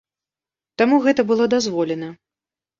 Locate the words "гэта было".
1.05-1.49